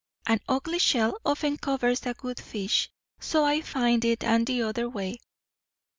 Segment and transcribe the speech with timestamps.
[0.25, 2.89] An ugly shell often covers a good fish.
[3.19, 5.19] So I find it; and t'other way."